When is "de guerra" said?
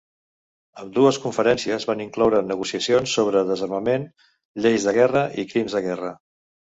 4.89-5.23, 5.79-6.11